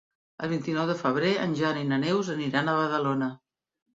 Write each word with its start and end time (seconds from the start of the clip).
El 0.45 0.49
vint-i-nou 0.53 0.87
de 0.91 0.95
febrer 1.01 1.33
en 1.43 1.53
Jan 1.59 1.77
i 1.83 1.85
na 1.91 2.01
Neus 2.05 2.31
aniran 2.37 2.71
a 2.71 2.75
Badalona. 2.79 3.29